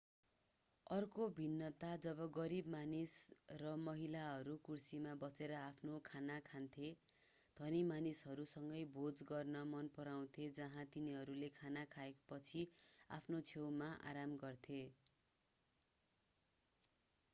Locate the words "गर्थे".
14.39-14.81